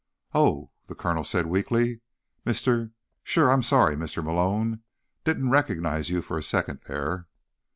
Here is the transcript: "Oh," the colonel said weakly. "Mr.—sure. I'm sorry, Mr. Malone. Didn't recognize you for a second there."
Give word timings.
"Oh," 0.33 0.71
the 0.87 0.95
colonel 0.95 1.23
said 1.23 1.45
weakly. 1.45 2.01
"Mr.—sure. 2.43 3.51
I'm 3.51 3.61
sorry, 3.61 3.95
Mr. 3.95 4.23
Malone. 4.23 4.79
Didn't 5.25 5.51
recognize 5.51 6.09
you 6.09 6.23
for 6.23 6.39
a 6.39 6.43
second 6.43 6.79
there." 6.87 7.27